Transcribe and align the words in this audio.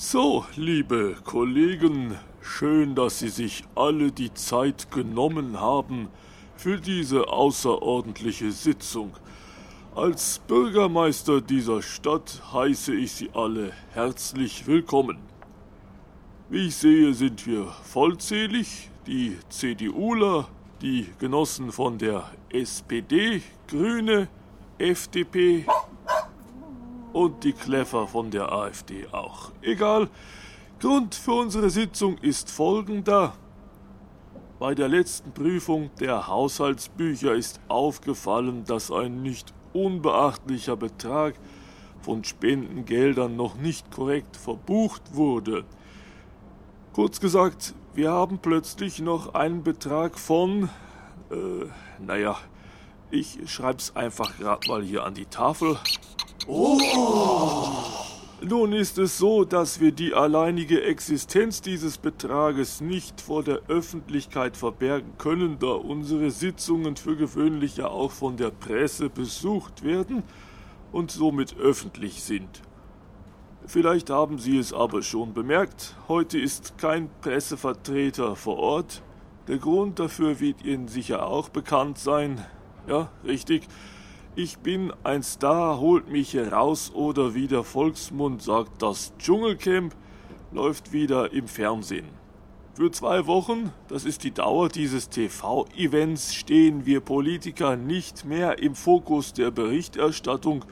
So, 0.00 0.46
liebe 0.54 1.16
Kollegen, 1.24 2.16
schön, 2.40 2.94
dass 2.94 3.18
Sie 3.18 3.30
sich 3.30 3.64
alle 3.74 4.12
die 4.12 4.32
Zeit 4.32 4.92
genommen 4.92 5.58
haben 5.58 6.06
für 6.54 6.76
diese 6.80 7.26
außerordentliche 7.26 8.52
Sitzung. 8.52 9.10
Als 9.96 10.38
Bürgermeister 10.46 11.40
dieser 11.40 11.82
Stadt 11.82 12.40
heiße 12.52 12.94
ich 12.94 13.10
Sie 13.10 13.30
alle 13.34 13.72
herzlich 13.90 14.68
willkommen. 14.68 15.18
Wie 16.48 16.68
ich 16.68 16.76
sehe, 16.76 17.12
sind 17.12 17.44
wir 17.48 17.66
vollzählig, 17.82 18.90
die 19.04 19.36
CDUler, 19.48 20.46
die 20.80 21.08
Genossen 21.18 21.72
von 21.72 21.98
der 21.98 22.30
SPD, 22.50 23.42
Grüne, 23.66 24.28
FDP 24.78 25.66
und 27.18 27.42
die 27.42 27.52
Kleffer 27.52 28.06
von 28.06 28.30
der 28.30 28.52
AfD 28.52 29.08
auch. 29.10 29.50
Egal, 29.60 30.08
Grund 30.78 31.16
für 31.16 31.32
unsere 31.32 31.68
Sitzung 31.68 32.16
ist 32.18 32.48
folgender. 32.48 33.34
Bei 34.60 34.76
der 34.76 34.86
letzten 34.86 35.32
Prüfung 35.32 35.90
der 35.98 36.28
Haushaltsbücher 36.28 37.34
ist 37.34 37.58
aufgefallen, 37.66 38.62
dass 38.66 38.92
ein 38.92 39.20
nicht 39.20 39.52
unbeachtlicher 39.72 40.76
Betrag 40.76 41.34
von 42.02 42.22
Spendengeldern 42.22 43.34
noch 43.34 43.56
nicht 43.56 43.90
korrekt 43.90 44.36
verbucht 44.36 45.16
wurde. 45.16 45.64
Kurz 46.92 47.18
gesagt, 47.18 47.74
wir 47.94 48.12
haben 48.12 48.38
plötzlich 48.38 49.00
noch 49.00 49.34
einen 49.34 49.64
Betrag 49.64 50.20
von, 50.20 50.70
äh, 51.32 51.66
naja, 51.98 52.36
ich 53.10 53.40
schreib's 53.46 53.96
einfach 53.96 54.38
gerade 54.38 54.68
mal 54.68 54.84
hier 54.84 55.02
an 55.02 55.14
die 55.14 55.26
Tafel. 55.26 55.78
Oh! 56.50 57.60
Nun 58.40 58.72
ist 58.72 58.96
es 58.96 59.18
so, 59.18 59.44
dass 59.44 59.80
wir 59.80 59.92
die 59.92 60.14
alleinige 60.14 60.82
Existenz 60.82 61.60
dieses 61.60 61.98
Betrages 61.98 62.80
nicht 62.80 63.20
vor 63.20 63.42
der 63.42 63.60
Öffentlichkeit 63.68 64.56
verbergen 64.56 65.12
können, 65.18 65.58
da 65.58 65.72
unsere 65.72 66.30
Sitzungen 66.30 66.96
für 66.96 67.16
gewöhnlich 67.16 67.76
ja 67.76 67.88
auch 67.88 68.12
von 68.12 68.38
der 68.38 68.50
Presse 68.50 69.10
besucht 69.10 69.84
werden 69.84 70.22
und 70.90 71.10
somit 71.10 71.58
öffentlich 71.58 72.22
sind. 72.22 72.62
Vielleicht 73.66 74.08
haben 74.08 74.38
Sie 74.38 74.56
es 74.56 74.72
aber 74.72 75.02
schon 75.02 75.34
bemerkt, 75.34 75.96
heute 76.08 76.38
ist 76.38 76.78
kein 76.78 77.10
Pressevertreter 77.20 78.36
vor 78.36 78.56
Ort. 78.56 79.02
Der 79.48 79.58
Grund 79.58 79.98
dafür 79.98 80.40
wird 80.40 80.64
Ihnen 80.64 80.88
sicher 80.88 81.26
auch 81.26 81.50
bekannt 81.50 81.98
sein. 81.98 82.42
Ja, 82.86 83.10
richtig. 83.22 83.68
Ich 84.36 84.58
bin 84.58 84.92
ein 85.02 85.22
Star, 85.22 85.80
holt 85.80 86.08
mich 86.08 86.34
heraus 86.34 86.92
oder 86.94 87.34
wie 87.34 87.48
der 87.48 87.64
Volksmund 87.64 88.42
sagt, 88.42 88.82
das 88.82 89.12
Dschungelcamp 89.18 89.94
läuft 90.52 90.92
wieder 90.92 91.32
im 91.32 91.48
Fernsehen. 91.48 92.06
Für 92.74 92.92
zwei 92.92 93.26
Wochen, 93.26 93.72
das 93.88 94.04
ist 94.04 94.22
die 94.22 94.30
Dauer 94.30 94.68
dieses 94.68 95.08
TV-Events, 95.08 96.34
stehen 96.34 96.86
wir 96.86 97.00
Politiker 97.00 97.74
nicht 97.76 98.24
mehr 98.24 98.60
im 98.60 98.76
Fokus 98.76 99.32
der 99.32 99.50
Berichterstattung 99.50 100.64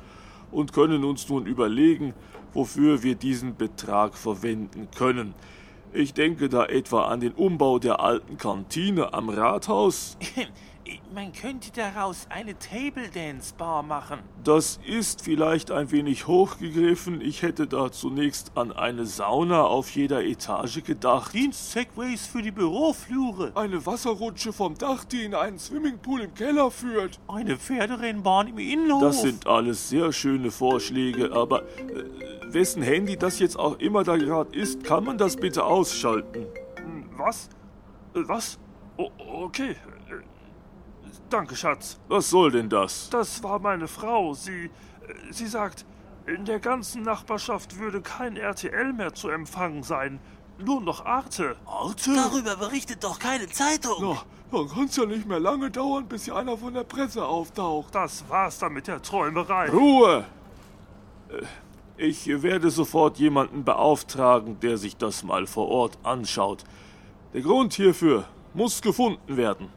und 0.52 0.72
können 0.72 1.02
uns 1.02 1.28
nun 1.28 1.46
überlegen, 1.46 2.14
wofür 2.54 3.02
wir 3.02 3.16
diesen 3.16 3.56
Betrag 3.56 4.14
verwenden 4.14 4.88
können. 4.96 5.34
Ich 5.92 6.14
denke 6.14 6.48
da 6.48 6.66
etwa 6.66 7.06
an 7.06 7.20
den 7.20 7.32
Umbau 7.32 7.78
der 7.78 8.00
alten 8.00 8.36
Kantine 8.36 9.12
am 9.12 9.28
Rathaus. 9.28 10.16
Man 11.14 11.32
könnte 11.32 11.70
daraus 11.72 12.26
eine 12.28 12.58
Table 12.58 13.08
Dance 13.12 13.54
Bar 13.56 13.82
machen. 13.82 14.18
Das 14.44 14.78
ist 14.84 15.22
vielleicht 15.22 15.70
ein 15.70 15.90
wenig 15.90 16.26
hochgegriffen. 16.26 17.20
Ich 17.20 17.42
hätte 17.42 17.66
da 17.66 17.90
zunächst 17.90 18.52
an 18.56 18.72
eine 18.72 19.06
Sauna 19.06 19.62
auf 19.62 19.90
jeder 19.90 20.24
Etage 20.24 20.82
gedacht. 20.84 21.32
Dienst-Segways 21.32 22.26
für 22.26 22.42
die 22.42 22.50
Büroflure. 22.50 23.52
Eine 23.54 23.84
Wasserrutsche 23.86 24.52
vom 24.52 24.76
Dach, 24.76 25.04
die 25.04 25.24
in 25.24 25.34
einen 25.34 25.58
Swimmingpool 25.58 26.20
im 26.20 26.34
Keller 26.34 26.70
führt. 26.70 27.18
Eine 27.28 27.56
Pferderennbahn 27.56 28.48
im 28.48 28.58
Innenhof. 28.58 29.02
Das 29.02 29.22
sind 29.22 29.46
alles 29.46 29.88
sehr 29.88 30.12
schöne 30.12 30.50
Vorschläge, 30.50 31.32
aber 31.32 31.62
äh, 31.62 32.52
wessen 32.52 32.82
Handy 32.82 33.16
das 33.16 33.38
jetzt 33.38 33.58
auch 33.58 33.78
immer 33.78 34.04
da 34.04 34.16
gerade 34.16 34.56
ist, 34.56 34.84
kann 34.84 35.04
man 35.04 35.18
das 35.18 35.36
bitte 35.36 35.64
ausschalten? 35.64 36.46
Hm, 36.76 37.08
Was? 37.16 37.48
Äh, 38.14 38.20
Was? 38.26 38.58
O 38.96 39.10
okay. 39.18 39.76
Danke, 41.30 41.56
Schatz. 41.56 41.98
Was 42.08 42.30
soll 42.30 42.50
denn 42.50 42.68
das? 42.68 43.08
Das 43.10 43.42
war 43.42 43.58
meine 43.58 43.88
Frau. 43.88 44.34
Sie. 44.34 44.64
äh, 44.66 44.70
Sie 45.30 45.46
sagt, 45.46 45.84
in 46.26 46.44
der 46.44 46.58
ganzen 46.60 47.02
Nachbarschaft 47.02 47.78
würde 47.78 48.00
kein 48.00 48.36
RTL 48.36 48.92
mehr 48.92 49.14
zu 49.14 49.28
empfangen 49.28 49.82
sein. 49.82 50.18
Nur 50.58 50.80
noch 50.80 51.04
Arte. 51.04 51.56
Arte? 51.66 52.14
Darüber 52.14 52.56
berichtet 52.56 53.04
doch 53.04 53.18
keine 53.18 53.46
Zeitung. 53.48 53.96
Na, 54.00 54.22
dann 54.50 54.68
kann 54.68 54.84
es 54.86 54.96
ja 54.96 55.04
nicht 55.04 55.26
mehr 55.26 55.38
lange 55.40 55.70
dauern, 55.70 56.06
bis 56.08 56.24
hier 56.24 56.34
einer 56.36 56.56
von 56.56 56.72
der 56.74 56.84
Presse 56.84 57.24
auftaucht. 57.24 57.94
Das 57.94 58.24
war's 58.28 58.58
dann 58.58 58.72
mit 58.72 58.86
der 58.86 59.02
Träumerei. 59.02 59.68
Ruhe! 59.70 60.24
Äh, 61.28 61.42
Ich 61.98 62.26
werde 62.42 62.70
sofort 62.70 63.18
jemanden 63.18 63.64
beauftragen, 63.64 64.58
der 64.60 64.76
sich 64.78 64.96
das 64.96 65.22
mal 65.24 65.46
vor 65.46 65.68
Ort 65.68 65.98
anschaut. 66.02 66.64
Der 67.32 67.40
Grund 67.42 67.72
hierfür 67.74 68.24
muss 68.54 68.80
gefunden 68.82 69.36
werden. 69.36 69.68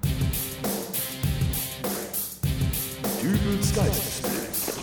Dübels 3.30 3.76
Geistesblitz. 3.76 4.80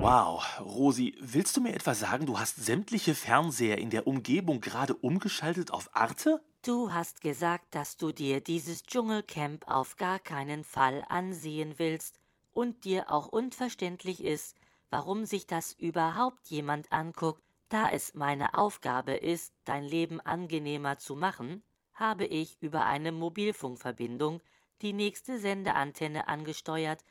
Wow, 0.00 0.42
Rosi, 0.58 1.14
willst 1.20 1.56
du 1.56 1.60
mir 1.60 1.74
etwa 1.74 1.94
sagen, 1.94 2.26
du 2.26 2.40
hast 2.40 2.56
sämtliche 2.56 3.14
Fernseher 3.14 3.78
in 3.78 3.90
der 3.90 4.08
Umgebung 4.08 4.60
gerade 4.60 4.96
umgeschaltet 4.96 5.70
auf 5.70 5.94
Arte? 5.94 6.42
Du 6.64 6.92
hast 6.92 7.20
gesagt, 7.20 7.72
dass 7.76 7.96
du 7.96 8.10
dir 8.10 8.40
dieses 8.40 8.82
Dschungelcamp 8.82 9.68
auf 9.68 9.94
gar 9.94 10.18
keinen 10.18 10.64
Fall 10.64 11.04
ansehen 11.08 11.74
willst 11.76 12.18
und 12.52 12.82
dir 12.84 13.12
auch 13.12 13.28
unverständlich 13.28 14.24
ist, 14.24 14.56
warum 14.90 15.24
sich 15.24 15.46
das 15.46 15.72
überhaupt 15.72 16.48
jemand 16.48 16.90
anguckt. 16.90 17.44
Da 17.68 17.88
es 17.90 18.14
meine 18.14 18.54
Aufgabe 18.54 19.12
ist, 19.12 19.52
dein 19.64 19.84
Leben 19.84 20.20
angenehmer 20.20 20.98
zu 20.98 21.14
machen, 21.14 21.62
habe 21.98 22.24
ich 22.24 22.56
über 22.60 22.86
eine 22.86 23.12
Mobilfunkverbindung 23.12 24.40
die 24.82 24.92
nächste 24.92 25.38
Sendeantenne 25.38 26.28
angesteuert 26.28 27.04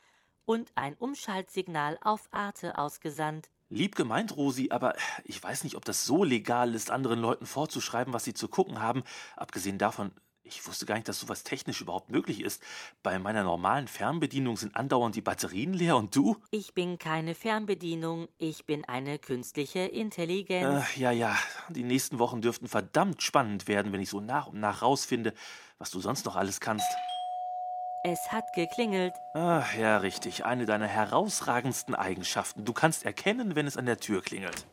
und 0.45 0.71
ein 0.75 0.95
Umschaltsignal 0.95 1.97
auf 2.01 2.29
Arte 2.31 2.77
ausgesandt. 2.77 3.49
Lieb 3.69 3.95
gemeint, 3.95 4.35
Rosi, 4.37 4.69
aber 4.71 4.95
ich 5.25 5.43
weiß 5.43 5.65
nicht, 5.65 5.75
ob 5.75 5.83
das 5.83 6.05
so 6.05 6.23
legal 6.23 6.73
ist, 6.73 6.89
anderen 6.89 7.19
Leuten 7.19 7.45
vorzuschreiben, 7.45 8.13
was 8.13 8.23
sie 8.23 8.33
zu 8.33 8.47
gucken 8.47 8.81
haben. 8.81 9.03
Abgesehen 9.35 9.77
davon, 9.77 10.11
ich 10.47 10.65
wusste 10.67 10.85
gar 10.85 10.95
nicht, 10.95 11.07
dass 11.07 11.19
sowas 11.19 11.43
technisch 11.43 11.81
überhaupt 11.81 12.09
möglich 12.09 12.41
ist. 12.41 12.61
Bei 13.03 13.19
meiner 13.19 13.43
normalen 13.43 13.87
Fernbedienung 13.87 14.57
sind 14.57 14.75
andauernd 14.75 15.15
die 15.15 15.21
Batterien 15.21 15.73
leer 15.73 15.97
und 15.97 16.15
du? 16.15 16.37
Ich 16.51 16.73
bin 16.73 16.97
keine 16.97 17.35
Fernbedienung, 17.35 18.27
ich 18.37 18.65
bin 18.65 18.85
eine 18.85 19.19
künstliche 19.19 19.79
Intelligenz. 19.79 20.85
Äh, 20.95 20.99
ja, 20.99 21.11
ja, 21.11 21.37
die 21.69 21.83
nächsten 21.83 22.19
Wochen 22.19 22.41
dürften 22.41 22.67
verdammt 22.67 23.21
spannend 23.21 23.67
werden, 23.67 23.91
wenn 23.91 24.01
ich 24.01 24.09
so 24.09 24.19
nach 24.21 24.47
und 24.47 24.59
nach 24.59 24.81
rausfinde, 24.81 25.33
was 25.77 25.91
du 25.91 25.99
sonst 25.99 26.25
noch 26.25 26.35
alles 26.35 26.59
kannst. 26.59 26.87
Es 28.03 28.31
hat 28.31 28.45
geklingelt. 28.55 29.13
Ach, 29.33 29.73
ja, 29.75 29.97
richtig. 29.97 30.45
Eine 30.45 30.65
deiner 30.65 30.87
herausragendsten 30.87 31.93
Eigenschaften. 31.95 32.63
Du 32.63 32.71
kannst 32.71 33.03
erkennen, 33.05 33.55
wenn 33.55 33.67
es 33.67 33.75
an 33.75 33.85
der 33.85 33.99
Tür 33.99 34.21
klingelt. 34.21 34.65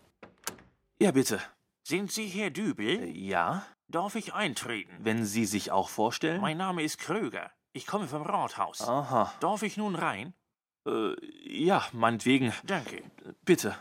Ja, 1.01 1.11
bitte. 1.11 1.41
Sind 1.83 2.13
Sie 2.13 2.27
Herr 2.29 2.47
Äh, 2.47 2.51
Dübel? 2.51 3.17
ja? 3.17 3.67
Darf 3.95 4.17
ich 4.17 4.35
eintreten? 4.35 4.93
Wenn 4.99 5.25
Sie 5.25 5.45
sich 5.45 5.71
auch 5.71 5.89
vorstellen? 5.89 6.41
Mein 6.41 6.57
Name 6.57 6.83
ist 6.83 6.99
Kröger. 6.99 7.53
Ich 7.73 7.87
komme 7.87 8.09
vom 8.09 8.23
Rathaus. 8.23 8.81
Aha. 8.81 9.33
Darf 9.39 9.63
ich 9.63 9.77
nun 9.77 9.95
rein? 9.95 10.35
Äh, 10.85 11.15
ja, 11.45 11.87
meinetwegen. 11.93 12.53
Danke. 12.65 13.05
Bitte. 13.45 13.77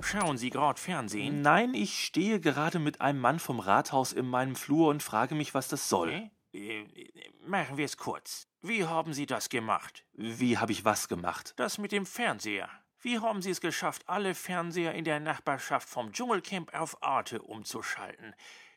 Schauen 0.00 0.38
Sie 0.38 0.50
gerade 0.50 0.80
Fernsehen? 0.80 1.40
Nein, 1.40 1.72
ich 1.74 2.04
stehe 2.04 2.40
gerade 2.40 2.80
mit 2.80 3.00
einem 3.00 3.20
Mann 3.20 3.38
vom 3.38 3.60
Rathaus 3.60 4.12
in 4.12 4.26
meinem 4.26 4.56
Flur 4.56 4.88
und 4.88 5.04
frage 5.04 5.36
mich, 5.36 5.54
was 5.54 5.68
das 5.68 5.88
soll. 5.88 6.28
Äh, 6.52 6.80
äh, 6.80 7.30
machen 7.46 7.76
wir 7.76 7.84
es 7.84 7.96
kurz. 7.96 8.48
Wie 8.60 8.86
haben 8.86 9.14
Sie 9.14 9.26
das 9.26 9.50
gemacht? 9.50 10.04
Wie 10.14 10.58
habe 10.58 10.72
ich 10.72 10.84
was 10.84 11.06
gemacht? 11.06 11.54
Das 11.58 11.78
mit 11.78 11.92
dem 11.92 12.06
Fernseher. 12.06 12.68
Wie 13.02 13.20
haben 13.20 13.40
Sie 13.40 13.50
es 13.50 13.60
geschafft, 13.60 14.02
alle 14.08 14.34
Fernseher 14.34 14.94
in 14.94 15.04
der 15.04 15.20
Nachbarschaft 15.20 15.88
vom 15.88 16.10
Dschungelcamp 16.10 16.74
auf 16.74 17.00
Arte 17.04 17.40
umzuschalten? 17.40 18.34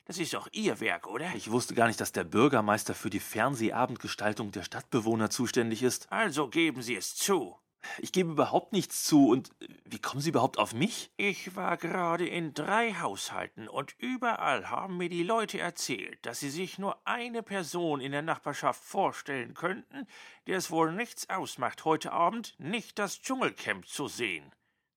Das 0.10 0.18
ist 0.18 0.34
doch 0.34 0.48
Ihr 0.54 0.80
Werk, 0.80 1.06
oder? 1.06 1.36
Ich 1.36 1.52
wusste 1.52 1.76
gar 1.76 1.86
nicht, 1.86 2.02
dass 2.02 2.12
der 2.12 2.24
Bürgermeister 2.24 2.96
für 2.96 3.12
die 3.12 3.20
Fernsehabendgestaltung 3.20 4.52
der 4.52 4.64
Stadtbewohner 4.64 5.30
zuständig 5.30 5.84
ist. 5.84 6.12
Also 6.12 6.48
geben 6.48 6.82
Sie 6.82 6.96
es 6.96 7.16
zu. 7.16 7.56
Ich 8.00 8.12
gebe 8.12 8.32
überhaupt 8.32 8.74
nichts 8.74 9.04
zu. 9.04 9.30
Und 9.30 9.52
wie 9.86 10.00
kommen 10.00 10.20
Sie 10.20 10.32
überhaupt 10.32 10.58
auf 10.58 10.74
mich? 10.74 11.12
Ich 11.18 11.56
war 11.56 11.78
gerade 11.78 12.28
in 12.28 12.56
drei 12.56 12.96
Haushalten 12.96 13.68
und 13.68 13.94
überall 14.00 14.72
haben 14.72 14.98
mir 14.98 15.10
die 15.10 15.22
Leute 15.22 15.60
erzählt, 15.60 16.26
dass 16.26 16.40
sie 16.40 16.50
sich 16.50 16.80
nur 16.80 17.00
eine 17.06 17.44
Person 17.44 18.02
in 18.02 18.12
der 18.12 18.24
Nachbarschaft 18.24 18.84
vorstellen 18.84 19.54
könnten, 19.54 20.08
der 20.48 20.58
es 20.58 20.72
wohl 20.72 20.92
nichts 20.92 21.30
ausmacht, 21.30 21.86
heute 21.86 22.14
Abend 22.14 22.56
nicht 22.58 22.98
das 22.98 23.22
Dschungelcamp 23.22 23.88
zu 23.88 24.08
sehen. 24.08 24.52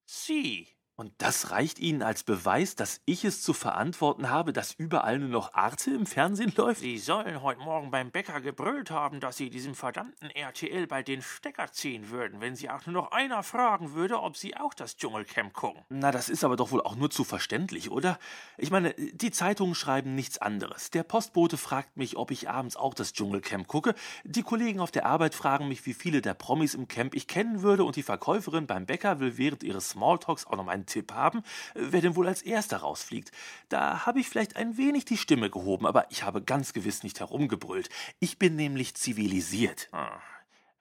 Sie. 0.06 0.69
Und 0.94 1.12
das 1.18 1.50
reicht 1.50 1.78
Ihnen 1.78 2.02
als 2.02 2.22
Beweis, 2.22 2.76
dass 2.76 3.00
ich 3.06 3.24
es 3.24 3.42
zu 3.42 3.54
verantworten 3.54 4.28
habe, 4.28 4.52
dass 4.52 4.74
überall 4.74 5.18
nur 5.18 5.30
noch 5.30 5.54
Arte 5.54 5.90
im 5.90 6.04
Fernsehen 6.04 6.52
läuft? 6.56 6.80
Sie 6.80 6.98
sollen 6.98 7.42
heute 7.42 7.60
Morgen 7.60 7.90
beim 7.90 8.10
Bäcker 8.10 8.40
gebrüllt 8.40 8.90
haben, 8.90 9.18
dass 9.18 9.38
Sie 9.38 9.48
diesem 9.48 9.74
verdammten 9.74 10.28
RTL 10.30 10.86
bald 10.86 11.08
den 11.08 11.22
Stecker 11.22 11.72
ziehen 11.72 12.10
würden, 12.10 12.40
wenn 12.42 12.56
Sie 12.56 12.68
auch 12.68 12.84
nur 12.84 12.92
noch 12.92 13.10
einer 13.10 13.42
fragen 13.42 13.94
würde, 13.94 14.20
ob 14.20 14.36
Sie 14.36 14.54
auch 14.56 14.74
das 14.74 14.96
Dschungelcamp 14.96 15.54
gucken. 15.54 15.82
Na, 15.88 16.10
das 16.10 16.28
ist 16.28 16.44
aber 16.44 16.56
doch 16.56 16.70
wohl 16.72 16.82
auch 16.82 16.94
nur 16.94 17.10
zu 17.10 17.24
verständlich, 17.24 17.90
oder? 17.90 18.18
Ich 18.58 18.70
meine, 18.70 18.92
die 18.94 19.30
Zeitungen 19.30 19.74
schreiben 19.74 20.14
nichts 20.14 20.38
anderes. 20.38 20.90
Der 20.90 21.04
Postbote 21.04 21.56
fragt 21.56 21.96
mich, 21.96 22.16
ob 22.16 22.30
ich 22.30 22.50
abends 22.50 22.76
auch 22.76 22.92
das 22.92 23.14
Dschungelcamp 23.14 23.66
gucke. 23.66 23.94
Die 24.24 24.42
Kollegen 24.42 24.80
auf 24.80 24.90
der 24.90 25.06
Arbeit 25.06 25.34
fragen 25.34 25.68
mich, 25.68 25.86
wie 25.86 25.94
viele 25.94 26.20
der 26.20 26.34
Promis 26.34 26.74
im 26.74 26.86
Camp 26.86 27.14
ich 27.14 27.26
kennen 27.26 27.62
würde. 27.62 27.84
Und 27.84 27.96
die 27.96 28.02
Verkäuferin 28.02 28.66
beim 28.66 28.84
Bäcker 28.84 29.20
will 29.20 29.38
während 29.38 29.62
ihres 29.62 29.90
Smalltalks 29.90 30.46
auch 30.46 30.56
noch 30.56 30.66
meinen 30.82 30.87
Tipp 30.87 31.12
haben, 31.12 31.43
wer 31.75 32.00
denn 32.00 32.17
wohl 32.17 32.26
als 32.29 32.43
erster 32.43 32.79
rausfliegt. 32.79 33.31
Da 33.69 34.05
habe 34.06 34.20
ich 34.20 34.29
vielleicht 34.29 34.56
ein 34.56 34.76
wenig 34.76 35.05
die 35.05 35.17
Stimme 35.17 35.50
gehoben, 35.50 35.87
aber 35.87 36.06
ich 36.11 36.23
habe 36.25 36.43
ganz 36.43 36.73
gewiss 36.73 37.02
nicht 37.02 37.20
herumgebrüllt. 37.20 37.88
Ich 38.20 38.38
bin 38.38 38.56
nämlich 38.56 38.94
zivilisiert. 38.94 39.88
Ah. 39.93 40.20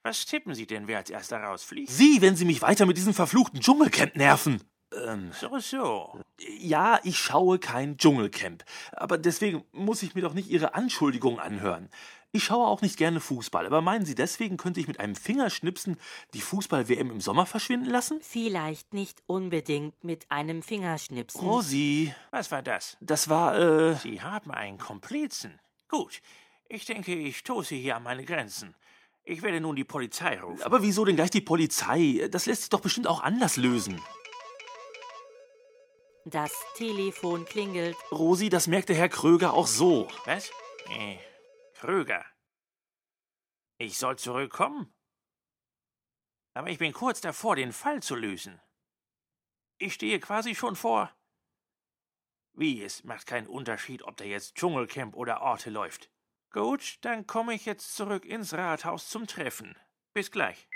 Was 0.03 0.25
tippen 0.25 0.55
Sie 0.55 0.65
denn, 0.65 0.87
wer 0.87 0.97
als 0.97 1.11
erster 1.11 1.37
rausfliegt? 1.37 1.91
Sie, 1.91 2.21
wenn 2.21 2.35
Sie 2.35 2.45
mich 2.45 2.61
weiter 2.63 2.87
mit 2.87 2.97
diesem 2.97 3.13
verfluchten 3.13 3.59
Dschungelcamp 3.59 4.15
nerven. 4.15 4.59
Ähm, 5.05 5.31
So, 5.39 5.59
so. 5.59 6.19
ja, 6.39 6.99
ich 7.03 7.17
schaue 7.19 7.59
kein 7.59 7.97
Dschungelcamp. 7.97 8.63
Aber 8.93 9.19
deswegen 9.19 9.63
muss 9.71 10.01
ich 10.01 10.15
mir 10.15 10.21
doch 10.21 10.33
nicht 10.33 10.49
Ihre 10.49 10.73
Anschuldigungen 10.73 11.39
anhören. 11.39 11.89
Ich 12.33 12.45
schaue 12.45 12.65
auch 12.67 12.81
nicht 12.81 12.95
gerne 12.95 13.19
Fußball, 13.19 13.65
aber 13.65 13.81
meinen 13.81 14.05
Sie, 14.05 14.15
deswegen 14.15 14.55
könnte 14.55 14.79
ich 14.79 14.87
mit 14.87 15.01
einem 15.01 15.15
Fingerschnipsen 15.15 15.97
die 16.33 16.39
Fußball-WM 16.39 17.11
im 17.11 17.19
Sommer 17.19 17.45
verschwinden 17.45 17.89
lassen? 17.89 18.19
Vielleicht 18.21 18.93
nicht 18.93 19.21
unbedingt 19.27 20.01
mit 20.01 20.31
einem 20.31 20.63
Fingerschnipsen. 20.63 21.41
Rosi, 21.41 22.13
Was 22.31 22.49
war 22.49 22.61
das? 22.61 22.95
das 23.01 23.27
war, 23.27 23.57
äh. 23.59 23.95
Sie 23.95 24.21
haben 24.21 24.51
einen 24.51 24.77
Komplizen. 24.77 25.59
Gut. 25.89 26.21
Ich 26.69 26.85
denke, 26.85 27.13
ich 27.13 27.37
stoße 27.39 27.75
hier 27.75 27.97
an 27.97 28.03
meine 28.03 28.23
Grenzen. 28.23 28.75
Ich 29.25 29.41
werde 29.41 29.59
nun 29.59 29.75
die 29.75 29.83
Polizei 29.83 30.39
rufen. 30.39 30.63
Aber 30.63 30.81
wieso 30.81 31.03
denn 31.03 31.17
gleich 31.17 31.31
die 31.31 31.41
Polizei? 31.41 32.29
Das 32.31 32.45
lässt 32.45 32.61
sich 32.61 32.69
doch 32.69 32.79
bestimmt 32.79 33.07
auch 33.07 33.21
anders 33.21 33.57
lösen. 33.57 34.01
Das 36.23 36.51
Telefon 36.77 37.43
klingelt. 37.43 37.97
Rosi, 38.11 38.47
das 38.47 38.67
merkte 38.67 38.93
Herr 38.93 39.09
Kröger 39.09 39.53
auch 39.53 39.67
so. 39.67 40.07
Was? 40.25 40.49
Äh, 40.89 41.17
Kröger. 41.81 42.23
Ich 43.79 43.97
soll 43.97 44.15
zurückkommen? 44.19 44.93
Aber 46.53 46.69
ich 46.69 46.77
bin 46.77 46.93
kurz 46.93 47.21
davor, 47.21 47.55
den 47.55 47.73
Fall 47.73 48.03
zu 48.03 48.13
lösen. 48.13 48.61
Ich 49.79 49.95
stehe 49.95 50.19
quasi 50.19 50.53
schon 50.53 50.75
vor. 50.75 51.11
Wie, 52.53 52.83
es 52.83 53.03
macht 53.03 53.25
keinen 53.25 53.47
Unterschied, 53.47 54.03
ob 54.03 54.15
da 54.17 54.25
jetzt 54.25 54.53
Dschungelcamp 54.57 55.15
oder 55.15 55.41
Orte 55.41 55.71
läuft. 55.71 56.11
Gut, 56.51 56.99
dann 57.01 57.25
komme 57.25 57.55
ich 57.55 57.65
jetzt 57.65 57.95
zurück 57.95 58.25
ins 58.25 58.53
Rathaus 58.53 59.09
zum 59.09 59.25
Treffen. 59.25 59.75
Bis 60.13 60.29
gleich. 60.29 60.69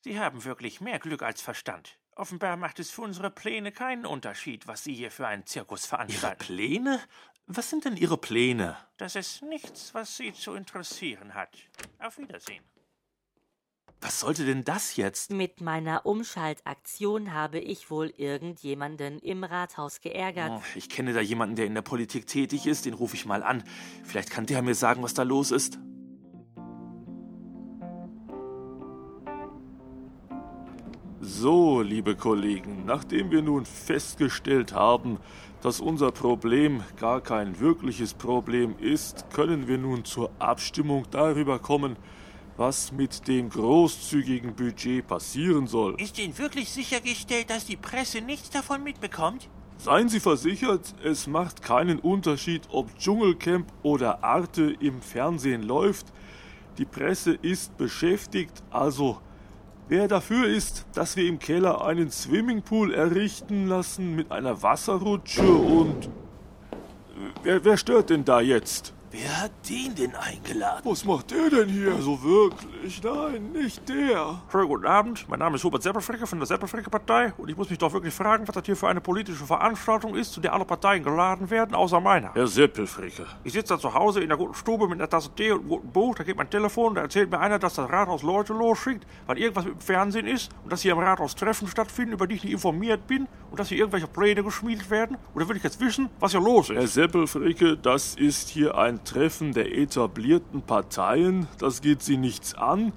Sie 0.00 0.18
haben 0.18 0.42
wirklich 0.42 0.80
mehr 0.80 0.98
Glück 0.98 1.22
als 1.22 1.40
Verstand. 1.40 2.00
Offenbar 2.16 2.56
macht 2.56 2.80
es 2.80 2.90
für 2.90 3.02
unsere 3.02 3.30
Pläne 3.30 3.70
keinen 3.70 4.06
Unterschied, 4.06 4.66
was 4.66 4.82
Sie 4.82 4.94
hier 4.94 5.12
für 5.12 5.28
einen 5.28 5.46
Zirkus 5.46 5.84
Ihre 5.84 5.90
veranstalten. 5.90 6.44
Pläne? 6.44 7.00
Was 7.50 7.70
sind 7.70 7.86
denn 7.86 7.96
Ihre 7.96 8.18
Pläne? 8.18 8.76
Das 8.98 9.16
ist 9.16 9.42
nichts, 9.42 9.94
was 9.94 10.18
Sie 10.18 10.34
zu 10.34 10.52
interessieren 10.52 11.32
hat. 11.32 11.56
Auf 11.98 12.18
Wiedersehen. 12.18 12.62
Was 14.02 14.20
sollte 14.20 14.44
denn 14.44 14.64
das 14.64 14.96
jetzt? 14.96 15.32
Mit 15.32 15.62
meiner 15.62 16.04
Umschaltaktion 16.04 17.32
habe 17.32 17.58
ich 17.58 17.90
wohl 17.90 18.12
irgendjemanden 18.16 19.18
im 19.18 19.44
Rathaus 19.44 20.02
geärgert. 20.02 20.52
Oh, 20.52 20.62
ich 20.74 20.90
kenne 20.90 21.14
da 21.14 21.20
jemanden, 21.20 21.56
der 21.56 21.64
in 21.64 21.74
der 21.74 21.82
Politik 21.82 22.26
tätig 22.26 22.66
ist, 22.66 22.84
den 22.84 22.92
rufe 22.92 23.16
ich 23.16 23.24
mal 23.24 23.42
an. 23.42 23.64
Vielleicht 24.04 24.30
kann 24.30 24.44
der 24.44 24.60
mir 24.60 24.74
sagen, 24.74 25.02
was 25.02 25.14
da 25.14 25.22
los 25.22 25.50
ist. 25.50 25.78
So, 31.40 31.82
liebe 31.82 32.16
Kollegen, 32.16 32.84
nachdem 32.84 33.30
wir 33.30 33.42
nun 33.42 33.64
festgestellt 33.64 34.72
haben, 34.72 35.18
dass 35.62 35.78
unser 35.80 36.10
Problem 36.10 36.82
gar 36.98 37.20
kein 37.20 37.60
wirkliches 37.60 38.12
Problem 38.12 38.74
ist, 38.80 39.30
können 39.30 39.68
wir 39.68 39.78
nun 39.78 40.04
zur 40.04 40.32
Abstimmung 40.40 41.06
darüber 41.12 41.60
kommen, 41.60 41.94
was 42.56 42.90
mit 42.90 43.28
dem 43.28 43.50
großzügigen 43.50 44.56
Budget 44.56 45.06
passieren 45.06 45.68
soll. 45.68 45.94
Ist 46.00 46.18
Ihnen 46.18 46.36
wirklich 46.36 46.70
sichergestellt, 46.70 47.50
dass 47.50 47.66
die 47.66 47.76
Presse 47.76 48.20
nichts 48.20 48.50
davon 48.50 48.82
mitbekommt? 48.82 49.48
Seien 49.76 50.08
Sie 50.08 50.18
versichert, 50.18 50.92
es 51.04 51.28
macht 51.28 51.62
keinen 51.62 52.00
Unterschied, 52.00 52.62
ob 52.72 52.98
Dschungelcamp 52.98 53.68
oder 53.84 54.24
Arte 54.24 54.74
im 54.80 55.00
Fernsehen 55.02 55.62
läuft. 55.62 56.06
Die 56.78 56.84
Presse 56.84 57.38
ist 57.40 57.76
beschäftigt, 57.76 58.64
also 58.70 59.18
wer 59.88 60.08
dafür 60.08 60.46
ist, 60.46 60.86
dass 60.94 61.16
wir 61.16 61.26
im 61.26 61.38
Keller 61.38 61.84
einen 61.84 62.10
Swimmingpool 62.10 62.94
errichten 62.94 63.66
lassen 63.66 64.14
mit 64.14 64.30
einer 64.30 64.62
Wasserrutsche 64.62 65.42
und... 65.42 66.08
Wer, 67.42 67.64
wer 67.64 67.76
stört 67.76 68.10
denn 68.10 68.24
da 68.24 68.40
jetzt? 68.40 68.94
Wer 69.10 69.40
hat 69.40 69.52
den 69.70 69.94
denn 69.94 70.14
eingeladen? 70.14 70.82
Was 70.84 71.02
macht 71.02 71.30
der 71.30 71.48
denn 71.48 71.70
hier 71.70 71.96
so 72.02 72.22
wirklich? 72.22 73.02
Nein, 73.02 73.52
nicht 73.52 73.88
der. 73.88 74.42
Schönen 74.52 74.68
guten 74.68 74.86
Abend, 74.86 75.26
mein 75.30 75.38
Name 75.38 75.56
ist 75.56 75.64
Hubert 75.64 75.82
Seppelfricke 75.82 76.26
von 76.26 76.38
der 76.38 76.46
Seppelfricke-Partei 76.46 77.32
und 77.38 77.48
ich 77.48 77.56
muss 77.56 77.70
mich 77.70 77.78
doch 77.78 77.90
wirklich 77.90 78.12
fragen, 78.12 78.46
was 78.46 78.54
das 78.54 78.66
hier 78.66 78.76
für 78.76 78.88
eine 78.88 79.00
politische 79.00 79.46
Veranstaltung 79.46 80.14
ist, 80.14 80.34
zu 80.34 80.40
der 80.40 80.52
alle 80.52 80.66
Parteien 80.66 81.02
geladen 81.02 81.48
werden, 81.48 81.74
außer 81.74 82.00
meiner. 82.00 82.34
Herr 82.34 82.46
Seppelfricke, 82.46 83.24
Ich 83.44 83.54
sitze 83.54 83.74
da 83.74 83.80
zu 83.80 83.94
Hause 83.94 84.20
in 84.20 84.28
der 84.28 84.36
guten 84.36 84.52
Stube 84.52 84.86
mit 84.86 84.98
einer 84.98 85.08
Tasse 85.08 85.30
Tee 85.34 85.52
und 85.52 85.60
einem 85.60 85.68
guten 85.70 85.88
Buch, 85.90 86.14
da 86.14 86.22
geht 86.22 86.36
mein 86.36 86.50
Telefon, 86.50 86.94
da 86.94 87.00
erzählt 87.00 87.30
mir 87.30 87.40
einer, 87.40 87.58
dass 87.58 87.76
das 87.76 87.90
Rathaus 87.90 88.22
Leute 88.22 88.52
losschickt, 88.52 89.06
weil 89.26 89.38
irgendwas 89.38 89.64
mit 89.64 89.72
dem 89.72 89.80
Fernsehen 89.80 90.26
ist 90.26 90.50
und 90.64 90.70
dass 90.70 90.82
hier 90.82 90.92
im 90.92 90.98
Rathaus 90.98 91.34
Treffen 91.34 91.66
stattfinden, 91.66 92.12
über 92.12 92.26
die 92.26 92.34
ich 92.34 92.44
nicht 92.44 92.52
informiert 92.52 93.06
bin 93.06 93.26
und 93.50 93.58
dass 93.58 93.70
hier 93.70 93.78
irgendwelche 93.78 94.06
Pläne 94.06 94.44
geschmiedet 94.44 94.90
werden. 94.90 95.16
Und 95.32 95.42
da 95.42 95.48
will 95.48 95.56
ich 95.56 95.62
jetzt 95.62 95.80
wissen, 95.80 96.10
was 96.20 96.32
hier 96.32 96.42
los 96.42 96.68
Herr 96.68 96.82
ist. 96.82 96.92
Seppelfricke, 96.92 97.78
das 97.78 98.14
ist 98.14 98.50
hier 98.50 98.76
ein 98.76 98.97
Treffen 99.04 99.52
der 99.52 99.76
etablierten 99.76 100.62
Parteien. 100.62 101.46
Das 101.58 101.80
geht 101.80 102.02
Sie 102.02 102.16
nichts 102.16 102.54
an. 102.54 102.92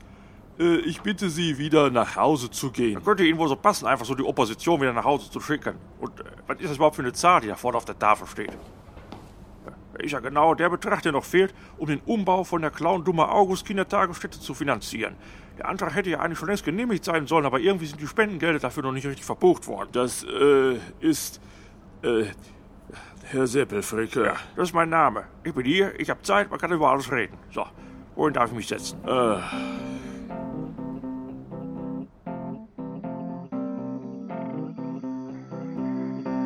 Äh, 0.60 0.78
Ich 0.80 1.02
bitte 1.02 1.30
Sie, 1.30 1.58
wieder 1.58 1.90
nach 1.90 2.16
Hause 2.16 2.50
zu 2.52 2.72
gehen. 2.72 3.04
Könnte 3.04 3.26
Ihnen 3.26 3.38
wohl 3.40 3.48
so 3.48 3.56
passen, 3.56 3.88
einfach 3.88 4.06
so 4.06 4.16
die 4.16 4.24
Opposition 4.24 4.82
wieder 4.82 4.94
nach 4.94 5.06
Hause 5.06 5.30
zu 5.30 5.40
schicken. 5.40 5.76
Und 6.00 6.20
äh, 6.20 6.24
was 6.48 6.60
ist 6.60 6.70
das 6.70 6.76
überhaupt 6.78 6.96
für 6.96 7.02
eine 7.02 7.14
Zahl, 7.14 7.42
die 7.42 7.48
da 7.48 7.56
vorne 7.56 7.78
auf 7.78 7.86
der 7.86 7.98
Tafel 7.98 8.28
steht? 8.28 8.52
Da 9.94 10.00
ist 10.00 10.12
ja 10.12 10.20
genau 10.20 10.56
der 10.56 10.70
Betrag, 10.70 11.02
der 11.04 11.12
noch 11.12 11.26
fehlt, 11.26 11.54
um 11.78 11.88
den 11.88 12.00
Umbau 12.06 12.44
von 12.44 12.62
der 12.62 12.72
Clown-Dummer 12.72 13.32
August-Kindertagesstätte 13.34 14.40
zu 14.40 14.54
finanzieren. 14.54 15.16
Der 15.58 15.68
Antrag 15.68 15.94
hätte 15.94 16.10
ja 16.10 16.20
eigentlich 16.22 16.40
schon 16.40 16.48
längst 16.48 16.64
genehmigt 16.64 17.04
sein 17.04 17.28
sollen, 17.28 17.46
aber 17.46 17.60
irgendwie 17.60 17.86
sind 17.86 18.00
die 18.00 18.08
Spendengelder 18.08 18.60
dafür 18.60 18.84
noch 18.84 18.94
nicht 18.94 19.06
richtig 19.06 19.26
verbucht 19.26 19.68
worden. 19.68 19.90
Das 19.92 20.24
äh, 20.24 20.78
ist. 21.02 21.42
Äh, 22.04 22.26
Herr 23.32 23.48
Seppelfricke. 23.48 24.26
Ja, 24.26 24.36
das 24.56 24.70
ist 24.70 24.74
mein 24.76 24.90
Name. 24.90 25.26
Ich 25.44 25.54
bin 25.54 25.66
hier, 25.66 25.98
ich 26.00 26.10
habe 26.10 26.22
Zeit, 26.22 26.50
man 26.50 26.60
kann 26.60 26.72
über 26.72 26.90
alles 26.92 27.12
reden. 27.12 27.38
So, 27.54 27.66
wohin 28.16 28.34
darf 28.34 28.50
ich 28.50 28.56
mich 28.58 28.68
setzen? 28.68 29.00
Äh, 29.08 29.40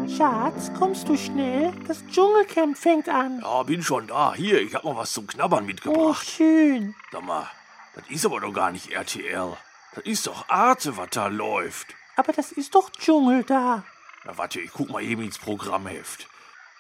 Schatz, 0.08 0.72
kommst 0.78 1.10
du 1.10 1.18
schnell? 1.18 1.74
Das 1.88 2.06
Dschungelcamp 2.08 2.78
fängt 2.78 3.10
an. 3.10 3.42
Ja, 3.42 3.64
bin 3.64 3.82
schon 3.84 4.08
da. 4.08 4.34
Hier, 4.36 4.62
ich 4.62 4.74
hab 4.76 4.84
noch 4.84 4.96
was 4.96 5.12
zum 5.12 5.28
Knabbern 5.28 5.64
Oh, 5.64 5.68
mitgebracht. 5.68 6.26
schön. 6.26 6.96
Sag 7.12 7.24
mal, 7.26 7.50
das 7.96 8.04
ist 8.10 8.26
aber 8.26 8.40
doch 8.40 8.54
gar 8.54 8.72
nicht 8.72 8.92
RTL. 8.92 9.58
Das 9.96 10.04
ist 10.06 10.28
doch 10.28 10.48
Arte, 10.48 10.96
was 10.98 11.10
da 11.10 11.28
läuft. 11.28 11.96
Aber 12.16 12.32
das 12.34 12.52
ist 12.52 12.76
doch 12.76 12.90
Dschungel 12.92 13.44
da. 13.44 13.84
Na 14.26 14.38
warte, 14.38 14.60
ich 14.62 14.72
guck 14.72 14.90
mal 14.90 15.04
eben 15.04 15.24
ins 15.24 15.38
Programmheft. 15.38 16.28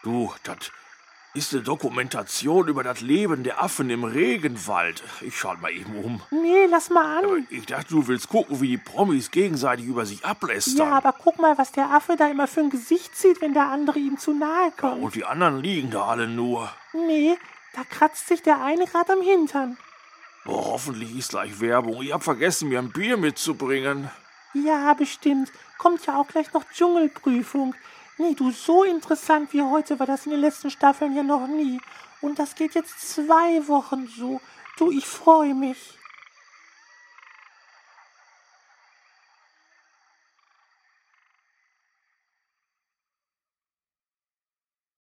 Du, 0.05 0.31
das 0.43 0.71
ist 1.33 1.51
eine 1.51 1.63
Dokumentation 1.63 2.67
über 2.67 2.83
das 2.83 3.01
Leben 3.01 3.43
der 3.43 3.63
Affen 3.63 3.89
im 3.89 4.03
Regenwald. 4.03 5.01
Ich 5.21 5.35
schau 5.35 5.55
mal 5.55 5.71
eben 5.71 5.95
um. 5.95 6.21
Nee, 6.29 6.67
lass 6.69 6.91
mal 6.91 7.23
Aber 7.23 7.33
an. 7.37 7.47
ich 7.49 7.65
dachte, 7.65 7.87
du 7.89 8.07
willst 8.07 8.29
gucken, 8.29 8.61
wie 8.61 8.67
die 8.67 8.77
Promis 8.77 9.31
gegenseitig 9.31 9.87
über 9.87 10.05
sich 10.05 10.23
ablästern. 10.23 10.77
Ja, 10.77 10.91
aber 10.95 11.11
guck 11.11 11.39
mal, 11.39 11.57
was 11.57 11.71
der 11.71 11.89
Affe 11.89 12.17
da 12.17 12.27
immer 12.27 12.45
für 12.45 12.59
ein 12.59 12.69
Gesicht 12.69 13.17
zieht, 13.17 13.41
wenn 13.41 13.55
der 13.55 13.65
andere 13.71 13.97
ihm 13.97 14.19
zu 14.19 14.31
nahe 14.35 14.71
kommt. 14.77 15.01
Und 15.01 15.15
die 15.15 15.25
anderen 15.25 15.63
liegen 15.63 15.89
da 15.89 16.05
alle 16.05 16.27
nur. 16.27 16.71
Nee, 16.93 17.35
da 17.73 17.83
kratzt 17.83 18.27
sich 18.27 18.43
der 18.43 18.61
eine 18.63 18.85
gerade 18.85 19.13
am 19.13 19.21
Hintern. 19.23 19.75
Boah, 20.43 20.65
hoffentlich 20.65 21.17
ist 21.17 21.31
gleich 21.31 21.59
Werbung. 21.59 22.03
Ich 22.03 22.13
hab 22.13 22.21
vergessen, 22.23 22.69
mir 22.69 22.77
ein 22.77 22.91
Bier 22.91 23.17
mitzubringen. 23.17 24.11
Ja, 24.53 24.93
bestimmt. 24.93 25.51
Kommt 25.79 26.05
ja 26.05 26.15
auch 26.15 26.27
gleich 26.27 26.53
noch 26.53 26.63
Dschungelprüfung. 26.71 27.73
Nee, 28.17 28.33
du, 28.33 28.51
so 28.51 28.83
interessant 28.83 29.51
wie 29.51 29.61
heute 29.61 29.99
war 29.99 30.05
das 30.05 30.25
in 30.25 30.31
den 30.31 30.39
letzten 30.39 30.69
Staffeln 30.69 31.15
ja 31.15 31.23
noch 31.23 31.47
nie. 31.47 31.81
Und 32.21 32.39
das 32.39 32.55
geht 32.55 32.73
jetzt 32.73 33.13
zwei 33.13 33.67
Wochen 33.67 34.07
so. 34.07 34.39
Du, 34.77 34.89
ich 34.89 35.05
freue 35.05 35.53
mich. 35.53 35.97